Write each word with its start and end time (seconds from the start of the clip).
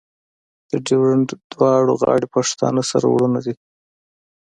د 0.69 0.71
ډیورنډ 0.87 1.29
دواړه 1.51 1.91
غاړې 2.01 2.27
پښتانه 2.35 2.81
سره 2.91 3.05
ورونه 3.13 3.39
دي. 3.45 3.55